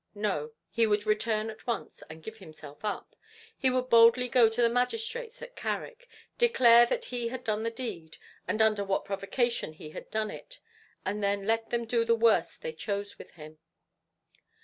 No; 0.15 0.53
he 0.71 0.87
would 0.87 1.05
return 1.05 1.51
at 1.51 1.67
once, 1.67 2.01
and 2.09 2.23
give 2.23 2.37
himself 2.37 2.83
up; 2.83 3.15
he 3.55 3.69
would 3.69 3.87
boldly 3.91 4.27
go 4.27 4.49
to 4.49 4.61
the 4.63 4.67
magistrates 4.67 5.43
at 5.43 5.55
Carrick 5.55 6.09
declare 6.39 6.87
that 6.87 7.05
he 7.05 7.27
had 7.27 7.43
done 7.43 7.61
the 7.61 7.69
deed, 7.69 8.17
and 8.47 8.63
under 8.63 8.83
what 8.83 9.05
provocation 9.05 9.73
he 9.73 9.91
had 9.91 10.09
done 10.09 10.31
it, 10.31 10.59
and 11.05 11.21
then 11.21 11.45
let 11.45 11.69
them 11.69 11.85
do 11.85 12.03
the 12.03 12.15
worst 12.15 12.63
they 12.63 12.73
chose 12.73 13.19
with 13.19 13.33
him. 13.33 13.59